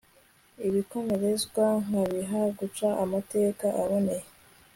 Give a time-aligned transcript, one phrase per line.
[0.67, 4.25] ibikomerezwa nkabiha guca amateka aboneye